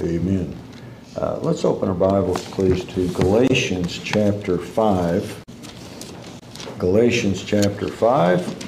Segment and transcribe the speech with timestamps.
[0.00, 0.54] Amen.
[1.16, 5.42] Uh, let's open our Bibles, please, to Galatians chapter 5.
[6.78, 8.64] Galatians chapter 5.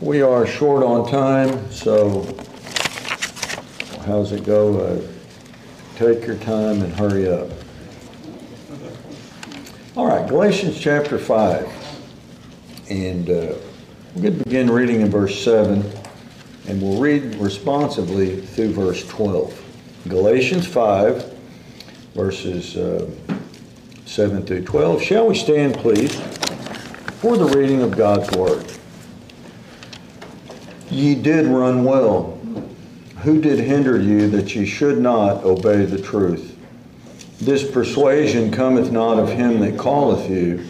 [0.00, 2.22] We are short on time, so
[4.06, 4.78] how's it go?
[4.78, 5.02] Uh,
[5.96, 7.48] take your time and hurry up.
[9.96, 11.68] All right, Galatians chapter 5.
[12.90, 13.54] And uh,
[14.14, 15.82] we're going to begin reading in verse 7,
[16.68, 19.64] and we'll read responsively through verse 12.
[20.06, 21.34] Galatians 5,
[22.14, 23.10] verses uh,
[24.04, 25.02] 7 through 12.
[25.02, 26.14] Shall we stand, please,
[27.20, 28.70] for the reading of God's Word?
[30.90, 32.38] Ye did run well.
[33.22, 36.54] Who did hinder you that ye should not obey the truth?
[37.40, 40.66] This persuasion cometh not of him that calleth you.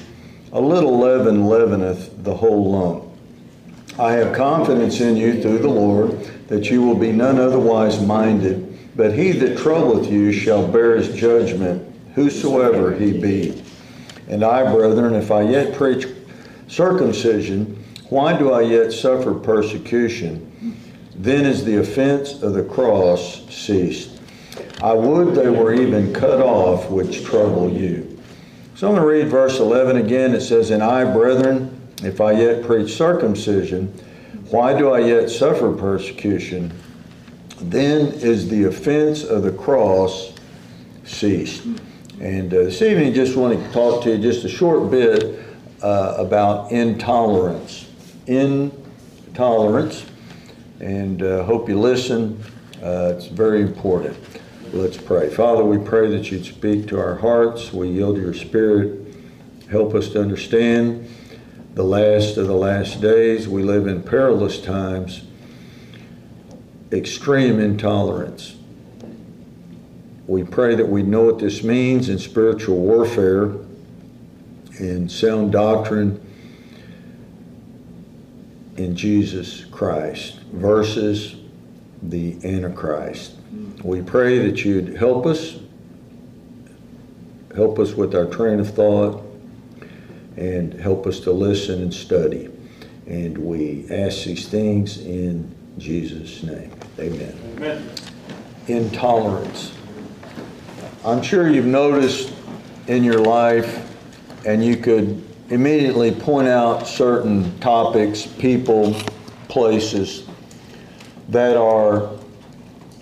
[0.53, 3.08] A little leaven leaveneth the whole lump.
[3.99, 6.13] I have confidence in you through the Lord
[6.47, 11.15] that you will be none otherwise minded, but he that troubleth you shall bear his
[11.15, 13.63] judgment, whosoever he be.
[14.29, 16.07] And I, brethren, if I yet preach
[16.69, 20.77] circumcision, why do I yet suffer persecution?
[21.17, 24.21] Then is the offense of the cross ceased.
[24.81, 28.21] I would they were even cut off which trouble you.
[28.77, 30.35] So I'm going to read verse 11 again.
[30.35, 33.89] It says, And I, brethren, if I yet preach circumcision,
[34.51, 36.73] why do I yet suffer persecution?
[37.61, 40.33] Then is the offense of the cross
[41.05, 41.65] ceased.
[42.21, 45.41] And uh, this evening, I just want to talk to you just a short bit
[45.83, 47.89] uh, about intolerance
[48.29, 50.05] intolerance.
[50.81, 52.43] And uh, hope you listen.
[52.83, 54.17] Uh, it's very important.
[54.73, 55.31] Let's pray.
[55.31, 57.73] Father, we pray that you'd speak to our hearts.
[57.73, 59.15] We yield your spirit.
[59.71, 61.09] Help us to understand
[61.79, 63.47] the last of the last days.
[63.47, 65.23] We live in perilous times,
[66.91, 68.57] extreme intolerance.
[70.27, 73.53] We pray that we know what this means in spiritual warfare,
[74.81, 76.21] in sound doctrine,
[78.77, 81.37] in Jesus Christ versus
[82.03, 83.37] the Antichrist.
[83.85, 85.61] We pray that you'd help us,
[87.55, 89.28] help us with our train of thought,
[90.39, 92.49] and help us to listen and study.
[93.07, 96.73] And we ask these things in Jesus' name.
[96.99, 97.37] Amen.
[97.57, 97.91] Amen.
[98.69, 99.73] Intolerance.
[101.05, 102.33] I'm sure you've noticed
[102.87, 103.87] in your life,
[104.47, 108.95] and you could immediately point out certain topics, people,
[109.49, 110.29] places
[111.31, 112.11] that are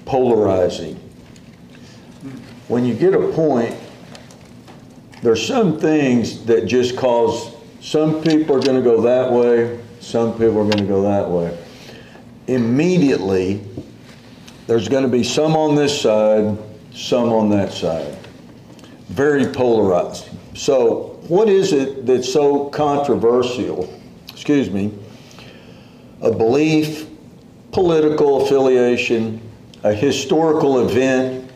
[0.04, 0.94] polarizing.
[2.68, 3.76] When you get a point,
[5.26, 10.31] there's some things that just cause some people are going to go that way, some
[10.34, 11.59] people are going to go that way.
[12.47, 13.60] Immediately,
[14.69, 16.56] there's going to be some on this side,
[16.94, 18.16] some on that side.
[19.09, 20.28] Very polarized.
[20.54, 23.92] So what is it that's so controversial?
[24.28, 24.92] Excuse me.
[26.20, 27.09] A belief,
[27.72, 29.41] political affiliation,
[29.82, 31.50] a historical event,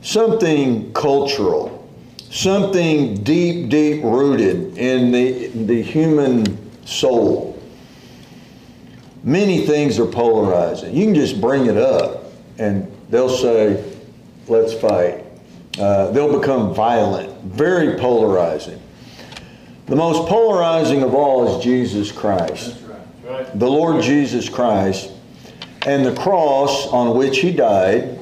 [0.00, 1.83] something cultural,
[2.34, 6.44] something deep, deep rooted in the, the human
[6.84, 7.62] soul.
[9.22, 10.94] Many things are polarizing.
[10.94, 12.24] You can just bring it up
[12.58, 13.82] and they'll say,
[14.48, 15.24] let's fight.
[15.78, 18.82] Uh, they'll become violent, very polarizing.
[19.86, 22.80] The most polarizing of all is Jesus Christ.
[23.22, 23.58] Right.
[23.58, 25.10] The Lord Jesus Christ
[25.86, 28.18] and the cross on which he died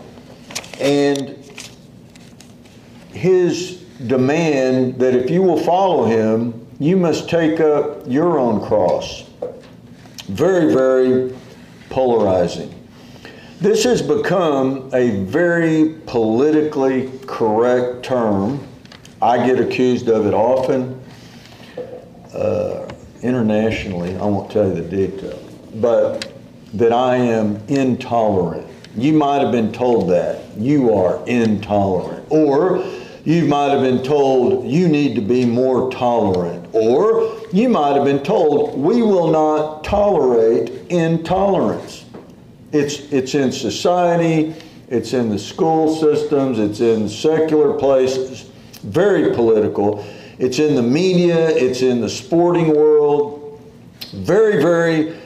[0.78, 1.30] and
[3.12, 9.24] his demand that if you will follow him, you must take up your own cross.
[10.26, 11.34] Very, very
[11.90, 12.74] polarizing.
[13.60, 18.66] This has become a very politically correct term.
[19.20, 21.00] I get accused of it often
[22.34, 22.88] uh,
[23.22, 25.38] internationally, I won't tell you the detail,
[25.76, 26.32] but
[26.74, 28.66] that I am intolerant.
[28.96, 30.56] You might have been told that.
[30.56, 32.26] You are intolerant.
[32.30, 32.84] Or
[33.24, 36.68] you might have been told you need to be more tolerant.
[36.72, 42.04] Or you might have been told we will not tolerate intolerance.
[42.72, 44.54] It's, it's in society,
[44.88, 48.50] it's in the school systems, it's in secular places,
[48.82, 50.04] very political.
[50.38, 53.60] It's in the media, it's in the sporting world.
[54.12, 55.16] Very, very,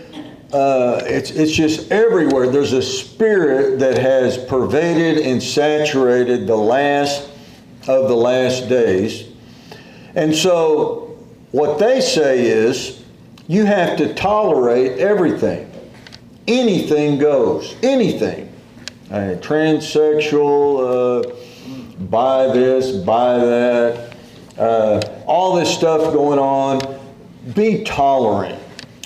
[0.52, 2.48] uh, it's, it's just everywhere.
[2.48, 7.30] There's a spirit that has pervaded and saturated the last
[7.88, 9.28] of the last days.
[10.14, 11.16] And so,
[11.52, 13.02] what they say is
[13.48, 15.70] you have to tolerate everything.
[16.48, 17.74] anything goes.
[17.82, 18.52] Anything.
[19.10, 24.16] Uh, transsexual, uh, buy this, buy that,
[24.58, 26.80] uh, all this stuff going on.
[27.54, 28.60] Be tolerant.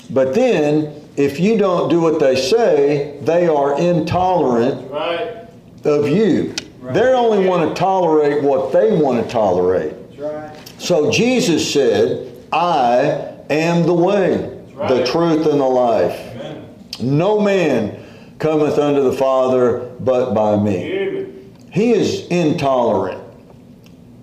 [0.09, 5.47] But then, if you don't do what they say, they are intolerant right.
[5.83, 6.55] of you.
[6.91, 7.03] Right.
[7.03, 9.93] They only want to tolerate what they want to tolerate.
[10.17, 10.55] Right.
[10.77, 14.89] So Jesus said, I am the way, right.
[14.89, 16.19] the truth, and the life.
[16.35, 16.75] Amen.
[16.99, 20.91] No man cometh unto the Father but by me.
[20.91, 21.53] Amen.
[21.71, 23.23] He is intolerant.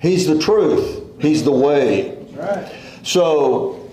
[0.02, 1.02] He's the truth.
[1.20, 2.18] He's the way.
[2.32, 2.72] Right.
[3.02, 3.90] So,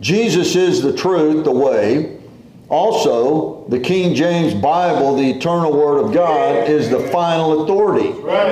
[0.00, 2.21] Jesus is the truth, the way.
[2.72, 8.08] Also, the King James Bible, the eternal Word of God, is the final authority.
[8.12, 8.48] Right.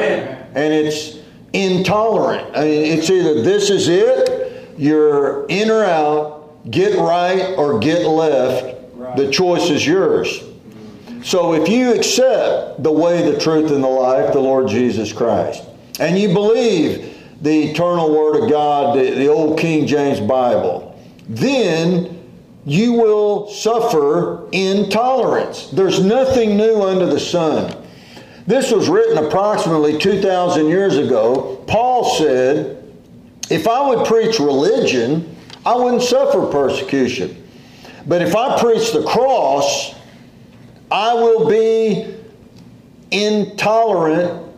[0.54, 1.16] And it's
[1.54, 2.54] intolerant.
[2.54, 8.06] I mean, it's either this is it, you're in or out, get right or get
[8.06, 8.76] left.
[8.92, 9.16] Right.
[9.16, 10.44] The choice is yours.
[11.22, 15.64] So if you accept the way, the truth, and the life, the Lord Jesus Christ,
[15.98, 20.94] and you believe the eternal Word of God, the, the old King James Bible,
[21.26, 22.19] then
[22.64, 25.70] you will suffer intolerance.
[25.70, 27.76] There's nothing new under the sun.
[28.46, 31.62] This was written approximately 2,000 years ago.
[31.66, 32.92] Paul said,
[33.48, 37.36] If I would preach religion, I wouldn't suffer persecution.
[38.06, 39.94] But if I preach the cross,
[40.90, 42.14] I will be
[43.10, 44.48] intolerant.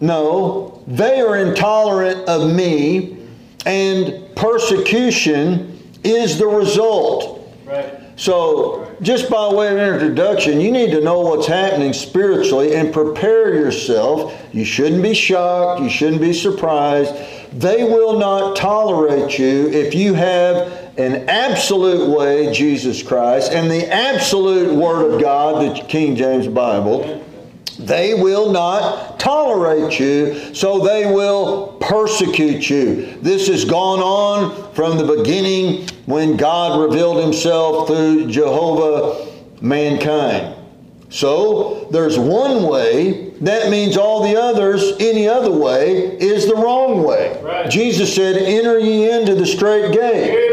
[0.00, 3.16] No, they are intolerant of me,
[3.64, 5.75] and persecution
[6.06, 7.42] is the result.
[7.64, 8.00] Right.
[8.18, 13.52] So, just by way of introduction, you need to know what's happening spiritually and prepare
[13.52, 14.34] yourself.
[14.52, 17.14] You shouldn't be shocked, you shouldn't be surprised.
[17.52, 23.92] They will not tolerate you if you have an absolute way, Jesus Christ, and the
[23.92, 27.22] absolute Word of God, the King James Bible.
[27.78, 33.18] They will not tolerate you, so they will persecute you.
[33.20, 39.26] This has gone on from the beginning when God revealed himself through Jehovah
[39.60, 40.54] mankind.
[41.08, 43.30] So there's one way.
[43.40, 47.40] That means all the others, any other way, is the wrong way.
[47.42, 47.70] Right.
[47.70, 50.45] Jesus said, Enter ye into the straight gate.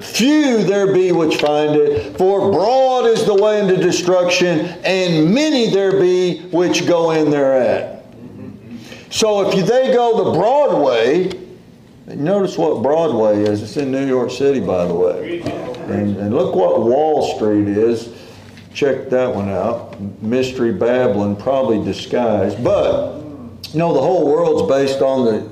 [0.00, 5.70] Few there be which find it, for broad is the way into destruction, and many
[5.70, 8.04] there be which go in thereat.
[9.10, 11.30] So if they go the broad way,
[12.06, 13.62] notice what Broadway is.
[13.62, 15.40] It's in New York City, by the way.
[15.88, 18.12] And, and look what Wall Street is.
[18.74, 19.98] Check that one out.
[20.20, 22.62] Mystery Babylon, probably disguised.
[22.62, 23.22] But,
[23.72, 25.50] you know, the whole world's based on the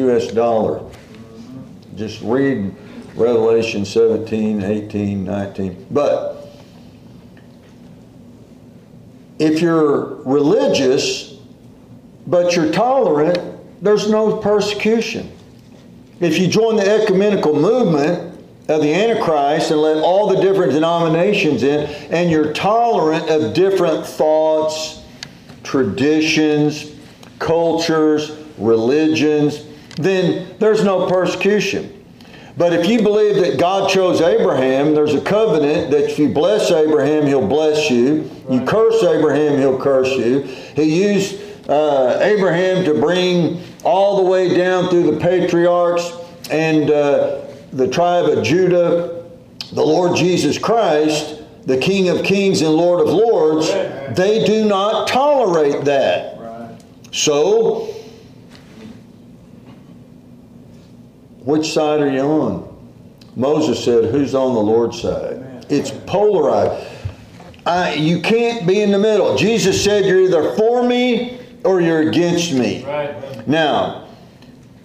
[0.00, 0.32] U.S.
[0.32, 0.82] dollar.
[1.94, 2.74] Just read
[3.16, 5.86] Revelation 17, 18, 19.
[5.90, 6.48] But
[9.38, 11.36] if you're religious,
[12.26, 13.38] but you're tolerant,
[13.82, 15.30] there's no persecution.
[16.20, 21.62] If you join the ecumenical movement of the Antichrist and let all the different denominations
[21.62, 25.02] in, and you're tolerant of different thoughts,
[25.62, 26.92] traditions,
[27.38, 29.64] cultures, religions,
[29.96, 31.93] then there's no persecution.
[32.56, 36.70] But if you believe that God chose Abraham, there's a covenant that if you bless
[36.70, 38.30] Abraham, he'll bless you.
[38.48, 40.42] You curse Abraham, he'll curse you.
[40.76, 46.12] He used uh, Abraham to bring all the way down through the patriarchs
[46.50, 47.40] and uh,
[47.72, 49.24] the tribe of Judah,
[49.72, 53.68] the Lord Jesus Christ, the King of Kings and Lord of Lords.
[54.16, 56.82] They do not tolerate that.
[57.10, 57.93] So,
[61.44, 62.92] Which side are you on?
[63.36, 65.34] Moses said, Who's on the Lord's side?
[65.34, 65.64] Amen.
[65.68, 66.86] It's polarized.
[67.66, 69.36] I, you can't be in the middle.
[69.36, 72.84] Jesus said, You're either for me or you're against me.
[72.84, 73.46] Right.
[73.48, 74.08] Now,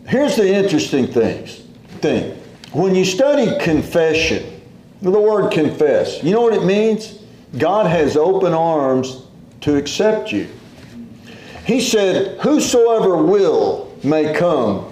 [0.07, 1.63] here's the interesting things,
[2.01, 2.37] thing.
[2.71, 4.61] When you study confession,
[5.01, 7.19] the word confess, you know what it means?
[7.57, 9.23] God has open arms
[9.61, 10.47] to accept you.
[11.65, 14.88] He said, Whosoever will may come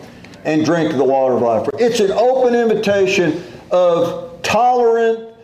[0.47, 1.69] and drink the water of life.
[1.77, 5.35] It's an open invitation of tolerant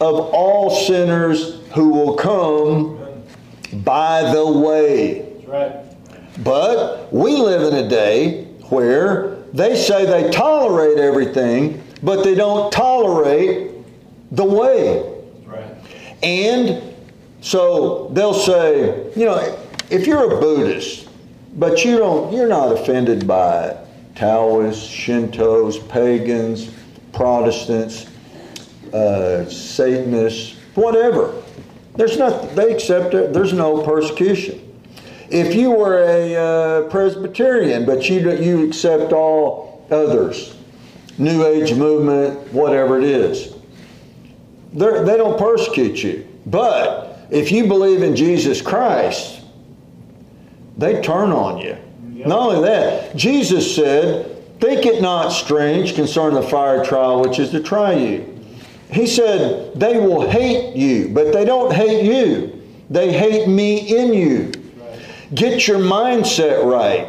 [0.00, 2.98] of all sinners who will come
[3.84, 5.34] by the way.
[5.46, 5.84] Right.
[6.44, 12.72] But we live in a day where they say they tolerate everything, but they don't
[12.72, 13.72] tolerate
[14.30, 15.02] the way.
[15.44, 15.74] Right.
[16.22, 16.94] And
[17.40, 19.58] so they'll say, you know,
[19.90, 21.08] if you're a Buddhist,
[21.54, 23.76] but you don't you're not offended by it,
[24.14, 26.70] Taoists, Shintos, pagans,
[27.12, 28.06] Protestants,
[28.92, 31.42] uh, Satanists, whatever.
[31.96, 34.60] There's nothing, they accept it, there's no persecution.
[35.28, 40.56] If you were a uh, Presbyterian, but you, you accept all others,
[41.18, 43.54] New Age movement, whatever it is,
[44.72, 46.26] They're, they don't persecute you.
[46.46, 49.40] But if you believe in Jesus Christ,
[50.78, 51.76] they turn on you.
[52.22, 52.28] Yep.
[52.28, 54.28] Not only that, Jesus said,
[54.60, 58.40] Think it not strange concerning the fire trial which is to try you.
[58.92, 62.62] He said, They will hate you, but they don't hate you.
[62.88, 64.52] They hate me in you.
[65.34, 67.08] Get your mindset right.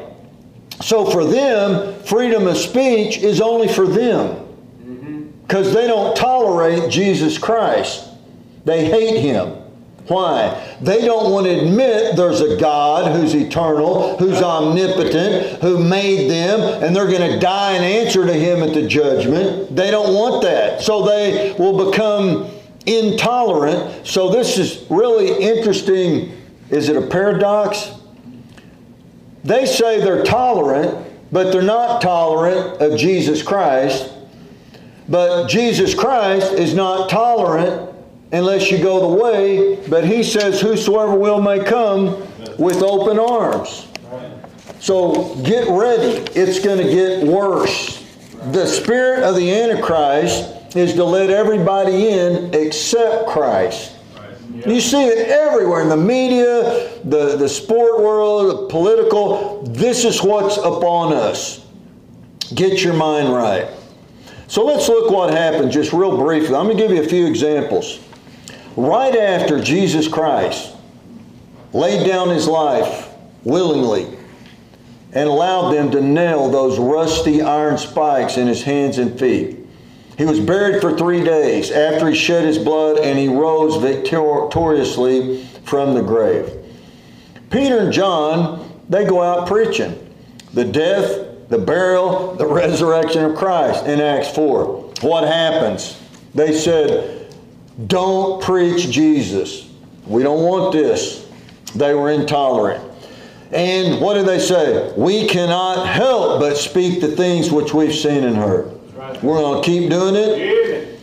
[0.81, 4.47] So for them, freedom of speech is only for them
[5.43, 5.75] because mm-hmm.
[5.75, 8.09] they don't tolerate Jesus Christ.
[8.65, 9.62] They hate him.
[10.07, 10.77] Why?
[10.81, 16.59] They don't want to admit there's a God who's eternal, who's omnipotent, who made them,
[16.83, 19.73] and they're going to die and answer to Him at the judgment.
[19.73, 20.81] They don't want that.
[20.81, 22.51] So they will become
[22.85, 24.05] intolerant.
[24.05, 26.33] So this is really interesting.
[26.69, 27.93] Is it a paradox?
[29.45, 34.11] They say they're tolerant, but they're not tolerant of Jesus Christ.
[35.07, 37.92] But Jesus Christ is not tolerant
[38.33, 39.75] unless you go the way.
[39.87, 42.21] But he says, Whosoever will may come
[42.57, 43.87] with open arms.
[44.79, 46.25] So get ready.
[46.35, 48.03] It's going to get worse.
[48.51, 53.95] The spirit of the Antichrist is to let everybody in except Christ.
[54.65, 59.63] You see it everywhere in the media, the, the sport world, the political.
[59.63, 61.65] This is what's upon us.
[62.53, 63.69] Get your mind right.
[64.47, 66.55] So let's look what happened just real briefly.
[66.55, 67.99] I'm going to give you a few examples.
[68.75, 70.75] Right after Jesus Christ
[71.73, 73.09] laid down his life
[73.43, 74.17] willingly
[75.11, 79.59] and allowed them to nail those rusty iron spikes in his hands and feet.
[80.17, 85.43] He was buried for three days after he shed his blood and he rose victoriously
[85.65, 86.51] from the grave.
[87.49, 89.99] Peter and John, they go out preaching
[90.53, 94.65] the death, the burial, the resurrection of Christ in Acts 4.
[95.01, 95.99] What happens?
[96.33, 97.12] They said,
[97.87, 99.69] Don't preach Jesus.
[100.05, 101.29] We don't want this.
[101.75, 102.91] They were intolerant.
[103.51, 104.93] And what did they say?
[104.97, 108.71] We cannot help but speak the things which we've seen and heard.
[109.21, 110.99] We're going to keep doing it.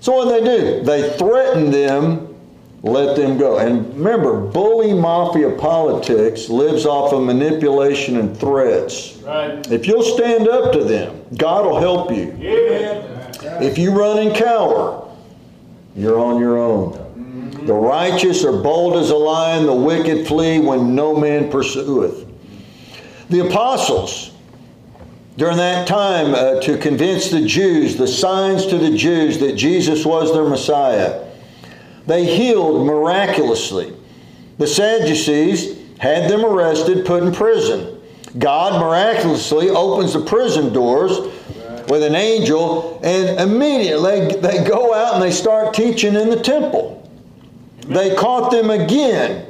[0.00, 0.84] So what do they do?
[0.84, 2.34] They threaten them,
[2.82, 3.58] let them go.
[3.58, 9.16] And remember, bully mafia politics lives off of manipulation and threats.
[9.18, 9.70] Right.
[9.70, 12.36] If you'll stand up to them, God will help you.
[12.40, 15.07] If you run and cower,
[15.98, 17.66] you're on your own.
[17.66, 22.24] The righteous are bold as a lion, the wicked flee when no man pursueth.
[23.30, 24.30] The apostles,
[25.36, 30.06] during that time uh, to convince the Jews, the signs to the Jews that Jesus
[30.06, 31.26] was their Messiah.
[32.06, 33.92] They healed miraculously.
[34.58, 38.00] The Sadducees had them arrested, put in prison.
[38.38, 41.18] God miraculously opens the prison doors
[41.88, 46.94] with an angel, and immediately they go out and they start teaching in the temple.
[47.86, 49.46] They caught them again,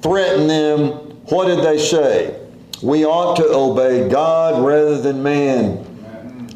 [0.00, 0.90] threatened them.
[1.26, 2.40] What did they say?
[2.84, 5.86] we ought to obey God rather than man.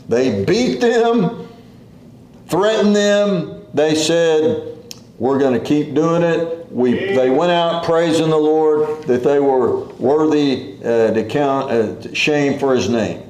[0.08, 1.48] They beat them,
[2.48, 3.66] threatened them.
[3.72, 4.76] They said,
[5.18, 6.70] We're going to keep doing it.
[6.70, 12.14] We, they went out praising the Lord that they were worthy uh, to count uh,
[12.14, 13.27] shame for his name.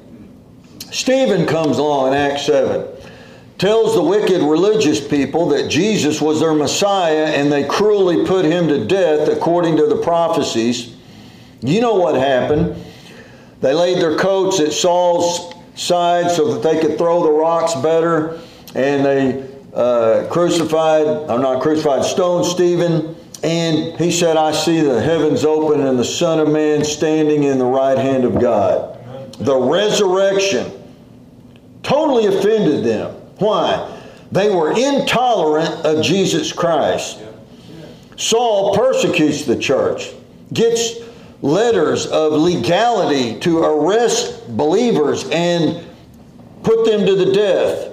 [0.91, 2.87] Stephen comes along in Acts 7
[3.59, 8.69] tells the wicked religious people that Jesus was their Messiah and they cruelly put him
[8.69, 10.95] to death according to the prophecies.
[11.61, 12.81] You know what happened.
[13.59, 18.39] They laid their coats at Saul's side so that they could throw the rocks better,
[18.73, 23.17] and they uh, crucified, or not crucified, stoned Stephen.
[23.43, 27.57] And he said, I see the heavens open and the Son of Man standing in
[27.57, 28.97] the right hand of God.
[29.39, 30.78] The resurrection
[31.89, 33.15] totally offended them.
[33.39, 33.99] Why?
[34.31, 37.19] They were intolerant of Jesus Christ.
[38.15, 40.11] Saul persecutes the church,
[40.53, 40.99] gets
[41.41, 45.83] letters of legality to arrest believers and
[46.61, 47.87] put them to the death.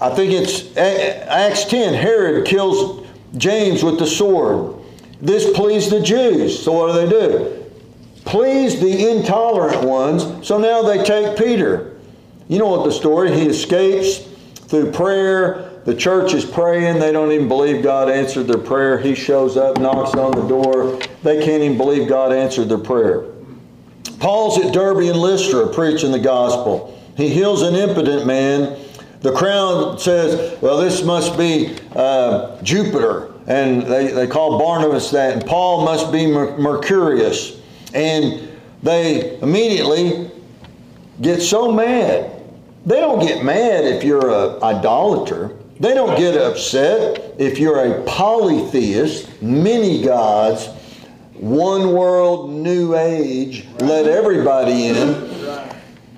[0.00, 1.94] I think it's Acts 10.
[1.94, 3.06] Herod kills
[3.36, 4.74] James with the sword.
[5.20, 6.62] This pleased the Jews.
[6.62, 7.64] So what do they do?
[8.24, 10.46] Please the intolerant ones.
[10.46, 11.95] So now they take Peter.
[12.48, 13.32] You know what the story?
[13.32, 14.18] He escapes
[14.68, 16.98] through prayer the church is praying.
[16.98, 18.98] They don't even believe God answered their prayer.
[18.98, 20.98] He shows up, knocks on the door.
[21.22, 23.22] They can't even believe God answered their prayer.
[24.18, 27.00] Paul's at Derbe and Lystra preaching the gospel.
[27.16, 28.76] He heals an impotent man
[29.20, 33.32] The crowd says, well, this must be uh, Jupiter.
[33.46, 35.34] And they, they call Barnabas that.
[35.34, 37.60] And Paul must be Mercurius.
[37.94, 38.48] And
[38.82, 40.32] they immediately
[41.20, 42.35] get so mad.
[42.86, 45.56] They don't get mad if you're an idolater.
[45.80, 50.68] They don't get upset if you're a polytheist, many gods,
[51.34, 55.36] one world, new age, let everybody in.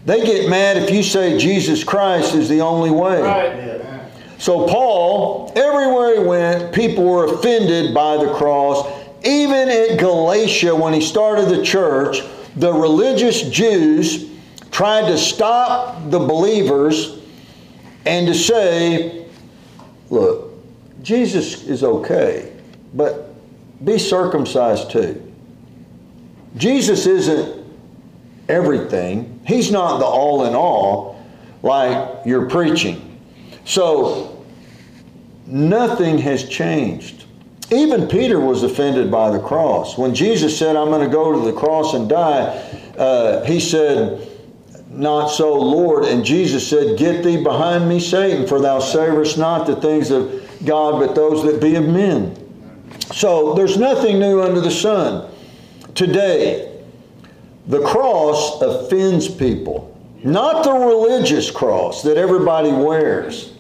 [0.05, 4.05] They get mad if you say Jesus Christ is the only way.
[4.37, 8.87] So, Paul, everywhere he went, people were offended by the cross.
[9.25, 12.21] Even at Galatia, when he started the church,
[12.55, 14.31] the religious Jews
[14.78, 17.18] tried to stop the believers
[18.06, 19.26] and to say,
[20.08, 20.52] look,
[21.02, 22.52] Jesus is okay,
[22.94, 23.35] but
[23.85, 25.20] be circumcised too.
[26.56, 27.66] Jesus isn't
[28.49, 31.26] everything, He's not the all in all
[31.64, 33.20] like you're preaching.
[33.64, 34.47] So,
[35.44, 37.25] nothing has changed.
[37.73, 39.99] Even Peter was offended by the cross.
[39.99, 42.44] When Jesus said, I'm going to go to the cross and die,
[42.97, 44.27] uh, he said,
[44.99, 46.07] Not so, Lord.
[46.07, 50.45] And Jesus said, Get thee behind me, Satan, for thou savorest not the things of
[50.64, 52.35] God, but those that be of men.
[53.12, 55.31] So there's nothing new under the sun.
[55.95, 56.83] Today,
[57.69, 59.97] the cross offends people.
[60.25, 63.52] Not the religious cross that everybody wears.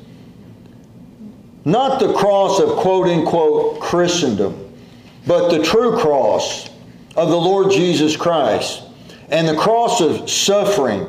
[1.64, 4.74] Not the cross of quote unquote Christendom,
[5.24, 6.68] but the true cross
[7.14, 8.82] of the Lord Jesus Christ
[9.30, 11.08] and the cross of suffering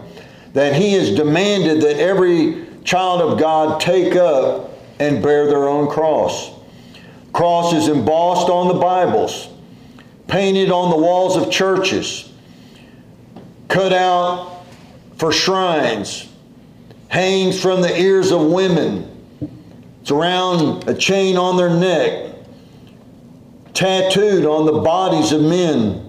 [0.53, 5.89] that He has demanded that every child of God take up and bear their own
[5.89, 6.51] cross.
[7.33, 9.49] Cross is embossed on the Bibles,
[10.27, 12.31] painted on the walls of churches,
[13.67, 14.63] cut out
[15.17, 16.27] for shrines,
[17.07, 19.09] hangs from the ears of women,
[20.01, 22.33] it's around a chain on their neck,
[23.75, 26.05] tattooed on the bodies of men,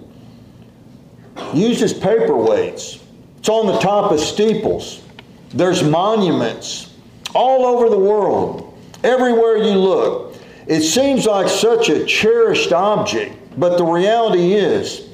[1.52, 3.02] used as paperweights.
[3.40, 5.02] It's on the top of steeples.
[5.48, 6.94] There's monuments
[7.34, 10.36] all over the world, everywhere you look.
[10.66, 15.08] It seems like such a cherished object, but the reality is,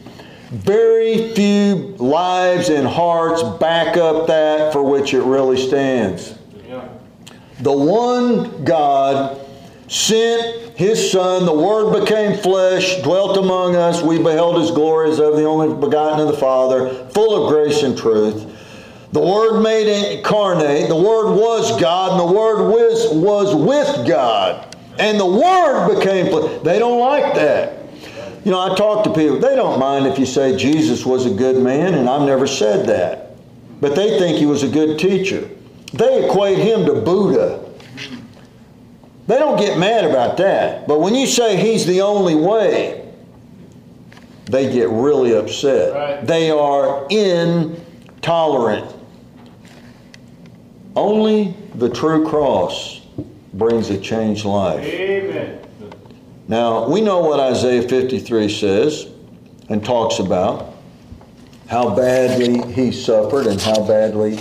[0.50, 6.36] very few lives and hearts back up that for which it really stands.
[7.60, 9.40] The one God
[9.88, 14.02] sent his Son, the Word became flesh, dwelt among us.
[14.02, 17.82] We beheld his glory as of the only begotten of the Father, full of grace
[17.82, 18.52] and truth.
[19.12, 24.76] The Word made incarnate, the Word was God, and the Word was, was with God.
[24.98, 26.62] And the Word became flesh.
[26.62, 27.84] They don't like that.
[28.44, 31.30] You know, I talk to people, they don't mind if you say Jesus was a
[31.30, 33.36] good man, and I've never said that.
[33.80, 35.48] But they think he was a good teacher.
[35.92, 37.65] They equate him to Buddha.
[39.26, 40.86] They don't get mad about that.
[40.86, 43.12] But when you say he's the only way,
[44.44, 45.94] they get really upset.
[45.94, 46.26] Right.
[46.26, 48.94] They are intolerant.
[50.94, 53.00] Only the true cross
[53.52, 54.84] brings a changed life.
[54.84, 55.60] Amen.
[56.48, 59.08] Now, we know what Isaiah 53 says
[59.68, 60.74] and talks about
[61.66, 64.36] how badly he suffered and how badly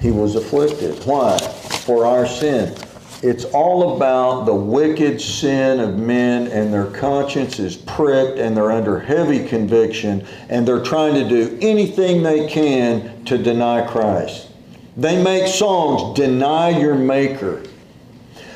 [0.00, 1.04] he was afflicted.
[1.04, 1.36] Why?
[1.38, 2.76] For our sin.
[3.24, 8.70] It's all about the wicked sin of men, and their conscience is pricked, and they're
[8.70, 14.50] under heavy conviction, and they're trying to do anything they can to deny Christ.
[14.98, 17.62] They make songs, Deny Your Maker.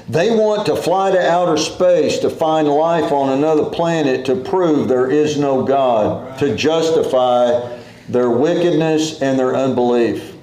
[0.06, 4.86] They want to fly to outer space to find life on another planet to prove
[4.86, 7.78] there is no God, to justify
[8.10, 10.34] their wickedness and their unbelief.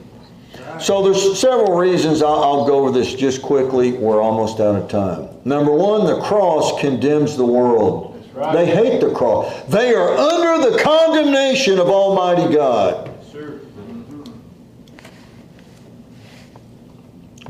[0.79, 2.21] So there's several reasons.
[2.21, 3.93] I'll, I'll, go over this just quickly.
[3.93, 5.29] We're almost out of time.
[5.45, 8.11] Number one, the cross condemns the world.
[8.33, 8.53] Right.
[8.53, 9.63] They hate the cross.
[9.65, 13.11] They are under the condemnation of Almighty God.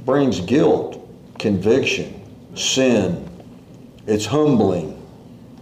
[0.05, 1.09] Brings guilt,
[1.39, 2.21] conviction,
[2.55, 3.27] sin.
[4.05, 5.01] It's humbling.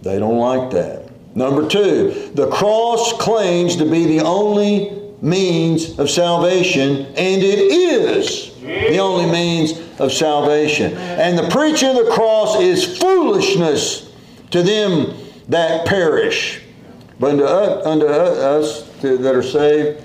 [0.02, 1.10] They don't like that.
[1.34, 8.54] Number two, the cross claims to be the only means of salvation, and it is
[8.60, 10.94] the only means of salvation.
[10.96, 14.12] And the preaching of the cross is foolishness
[14.50, 15.14] to them
[15.48, 16.60] that perish.
[17.18, 20.02] But unto us, unto us that are saved,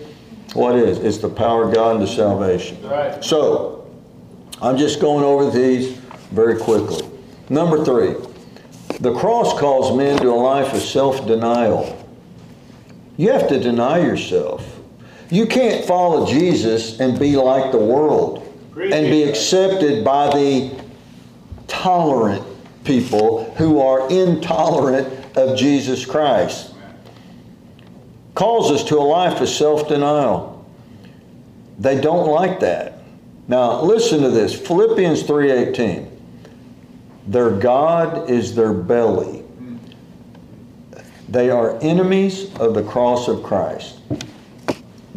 [0.53, 0.99] what is?
[0.99, 2.81] It's the power of God unto salvation.
[2.81, 3.23] Right.
[3.23, 3.87] So,
[4.61, 5.97] I'm just going over these
[6.31, 7.05] very quickly.
[7.49, 8.15] Number three,
[8.99, 11.95] the cross calls men to a life of self denial.
[13.17, 14.78] You have to deny yourself.
[15.29, 18.45] You can't follow Jesus and be like the world.
[18.93, 20.71] and be accepted by the
[21.67, 22.43] tolerant
[22.85, 26.73] people who are intolerant of Jesus Christ.
[28.35, 30.65] Calls us to a life of self denial.
[31.77, 32.99] They don't like that.
[33.49, 34.53] Now listen to this.
[34.55, 36.07] Philippians 3:18.
[37.27, 39.43] Their God is their belly.
[41.27, 43.97] They are enemies of the cross of Christ.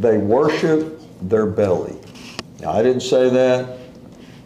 [0.02, 1.96] They worship their belly.
[2.60, 3.78] Now, I didn't say that.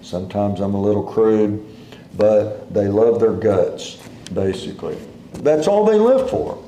[0.02, 1.64] Sometimes I'm a little crude,
[2.14, 3.96] but they love their guts,
[4.34, 4.98] basically.
[5.32, 6.62] That's all they live for.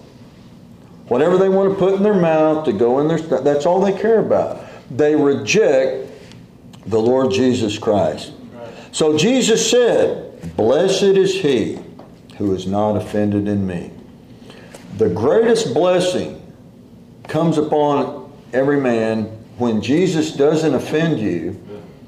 [1.08, 3.92] Whatever they want to put in their mouth to go in their that's all they
[3.92, 4.64] care about.
[4.90, 6.10] They reject
[6.86, 8.32] the Lord Jesus Christ.
[8.92, 11.78] So Jesus said, Blessed is he
[12.38, 13.90] who is not offended in me.
[14.96, 16.40] The greatest blessing
[17.26, 19.24] comes upon every man
[19.58, 21.60] when Jesus doesn't offend you,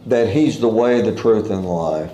[0.06, 2.10] that he's the way, the truth, and the life.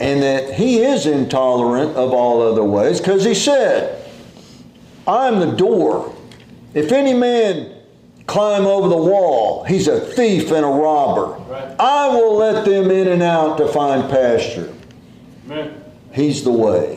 [0.00, 4.04] And that he is intolerant of all other ways because he said,
[5.06, 6.14] I'm the door.
[6.74, 7.76] If any man
[8.26, 11.34] climb over the wall, he's a thief and a robber.
[11.44, 11.76] Right.
[11.78, 14.72] I will let them in and out to find pasture.
[15.46, 15.84] Amen.
[16.12, 16.96] He's the way.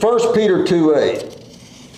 [0.00, 1.45] 1 Peter 2 8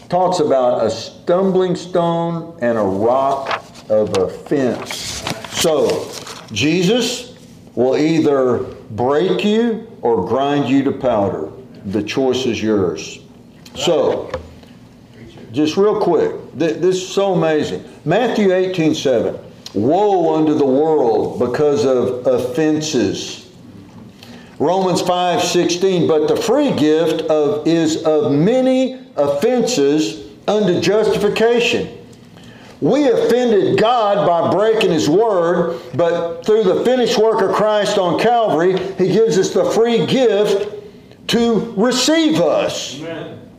[0.09, 5.23] talks about a stumbling stone and a rock of offense.
[5.61, 6.11] So,
[6.53, 7.37] Jesus
[7.75, 8.59] will either
[8.91, 11.53] break you or grind you to powder.
[11.87, 13.21] The choice is yours.
[13.75, 14.31] So,
[15.53, 17.85] just real quick, this is so amazing.
[18.05, 19.39] Matthew 18 7.
[19.75, 23.51] Woe unto the world because of offenses.
[24.59, 26.09] Romans 5 16.
[26.09, 31.95] But the free gift of, is of many offenses unto justification.
[32.81, 38.21] We offended God by breaking His word, but through the finished work of Christ on
[38.21, 40.75] Calvary, He gives us the free gift
[41.29, 43.01] to receive us.
[43.01, 43.51] Amen.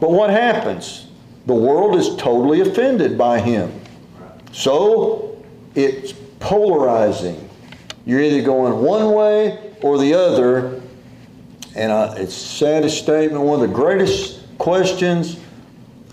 [0.00, 1.06] But what happens?
[1.46, 3.80] The world is totally offended by Him.
[4.52, 5.42] So
[5.74, 7.48] it's polarizing.
[8.04, 10.82] You're either going one way or the other.
[11.76, 15.40] And I, it's the saddest statement, one of the greatest questions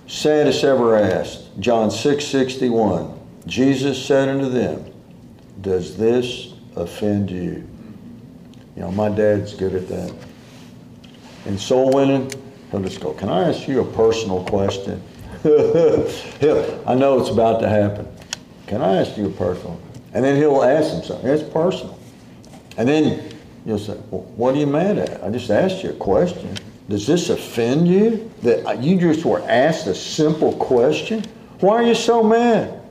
[0.07, 1.59] saddest ever asked.
[1.59, 3.19] John 6 61.
[3.45, 4.91] Jesus said unto them,
[5.61, 7.67] Does this offend you?
[8.75, 10.13] You know, my dad's good at that.
[11.45, 12.31] In soul winning,
[12.71, 15.01] he'll just go, Can I ask you a personal question?
[15.43, 18.07] I know it's about to happen.
[18.67, 19.79] Can I ask you a personal?
[20.13, 21.29] And then he'll ask him something.
[21.29, 21.99] It's personal.
[22.77, 25.23] And then you'll say, Well, what are you mad at?
[25.23, 26.55] I just asked you a question.
[26.89, 31.23] Does this offend you that uh, you just were asked a simple question?
[31.59, 32.81] Why are you so mad?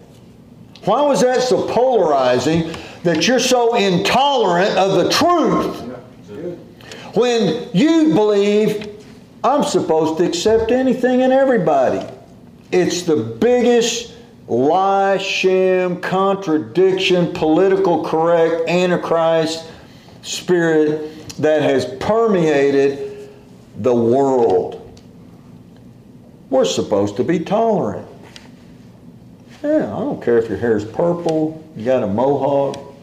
[0.85, 5.89] Why was that so polarizing that you're so intolerant of the truth?
[7.15, 8.93] When you believe
[9.45, 12.07] I'm supposed to accept anything and everybody.
[12.71, 14.15] It's the biggest
[14.47, 19.69] lie, sham, contradiction, political correct, antichrist
[20.23, 23.12] spirit that has permeated
[23.77, 24.79] the world.
[26.51, 28.07] We're supposed to be tolerant.
[29.63, 32.95] Yeah, I don't care if your hair is purple, you got a mohawk,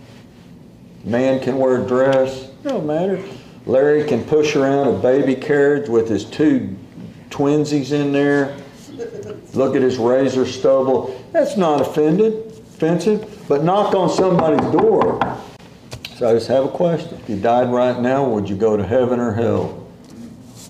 [1.04, 3.24] man can wear a dress, don't matter.
[3.66, 6.76] Larry can push around a baby carriage with his two
[7.30, 8.58] twinsies in there.
[9.54, 11.24] Look at his razor stubble.
[11.32, 12.34] That's not offended,
[12.74, 15.20] offensive, but knock on somebody's door.
[16.16, 17.18] So I just have a question.
[17.22, 19.79] If you died right now, would you go to heaven or hell?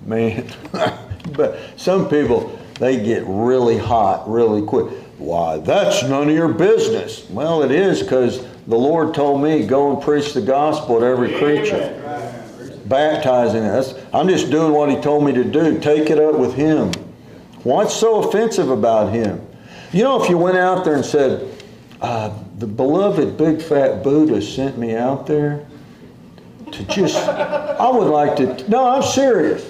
[0.09, 0.51] Man.
[1.37, 4.87] but some people, they get really hot really quick.
[5.17, 7.29] Why, that's none of your business.
[7.29, 11.37] Well, it is because the Lord told me, go and preach the gospel to every
[11.37, 11.95] creature.
[12.85, 13.93] Baptizing us.
[14.13, 15.79] I'm just doing what He told me to do.
[15.79, 16.91] Take it up with Him.
[17.63, 19.45] What's so offensive about Him?
[19.91, 21.53] You know, if you went out there and said,
[22.01, 25.67] uh, the beloved big fat Buddha sent me out there
[26.71, 29.69] to just, I would like to, no, I'm serious.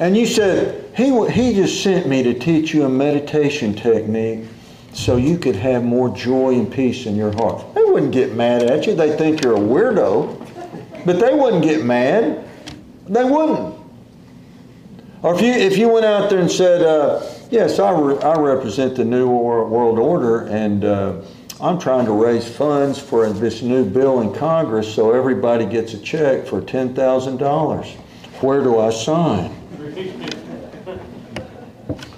[0.00, 4.46] And you said, he, he just sent me to teach you a meditation technique
[4.94, 7.74] so you could have more joy and peace in your heart.
[7.74, 8.94] They wouldn't get mad at you.
[8.94, 12.48] They think you're a weirdo, but they wouldn't get mad.
[13.08, 13.78] They wouldn't.
[15.22, 18.40] Or if you, if you went out there and said, uh, yes, I, re- I
[18.40, 21.20] represent the New World Order and uh,
[21.60, 25.98] I'm trying to raise funds for this new bill in Congress so everybody gets a
[25.98, 27.86] check for $10,000.
[28.40, 29.59] Where do I sign?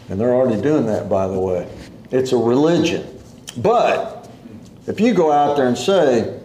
[0.09, 1.69] And they're already doing that, by the way.
[2.11, 3.07] It's a religion.
[3.59, 4.29] But
[4.87, 6.39] if you go out there and say,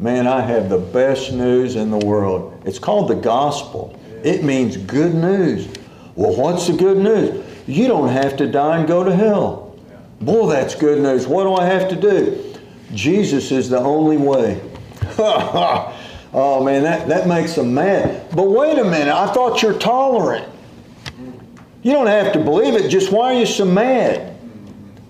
[0.00, 2.62] Man, I have the best news in the world.
[2.64, 4.00] It's called the gospel.
[4.24, 5.68] It means good news.
[6.14, 7.44] Well, what's the good news?
[7.66, 9.78] You don't have to die and go to hell.
[10.22, 11.26] Boy, that's good news.
[11.26, 12.56] What do I have to do?
[12.94, 14.58] Jesus is the only way.
[15.18, 18.26] oh man, that, that makes them mad.
[18.34, 20.48] But wait a minute, I thought you're tolerant.
[21.82, 24.36] You don't have to believe it, just why are you so mad?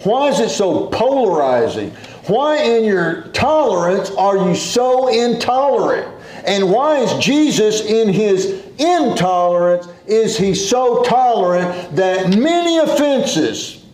[0.04, 1.90] Why is it so polarizing?
[2.26, 6.16] Why in your tolerance are you so intolerant?
[6.46, 13.84] And why is Jesus in his intolerance is he so tolerant that many offenses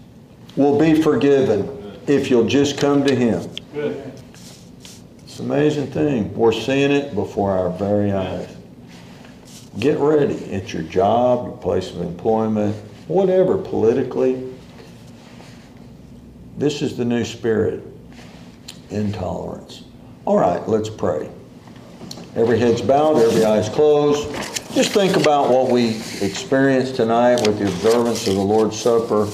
[0.54, 3.48] will be forgiven if you'll just come to him.
[3.74, 6.32] It's an amazing thing.
[6.34, 8.55] We're seeing it before our very eyes.
[9.78, 12.74] Get ready at your job, your place of employment,
[13.08, 14.52] whatever politically.
[16.56, 17.82] This is the new spirit
[18.90, 19.84] intolerance.
[20.24, 21.28] All right, let's pray.
[22.34, 24.30] Every head's bowed, every eye's closed.
[24.74, 29.28] Just think about what we experienced tonight with the observance of the Lord's Supper.